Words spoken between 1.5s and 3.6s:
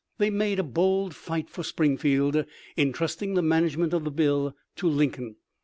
Springfield, intrusting the